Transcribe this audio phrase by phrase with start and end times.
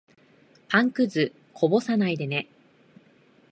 [0.67, 2.47] パンくず、こぼさないでね。